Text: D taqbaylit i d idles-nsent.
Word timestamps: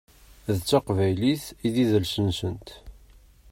D 0.55 0.57
taqbaylit 0.69 1.45
i 1.65 1.67
d 1.73 1.75
idles-nsent. 1.83 2.67